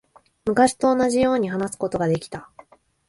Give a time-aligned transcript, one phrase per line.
[0.45, 2.49] 昔と同じように話すことができた。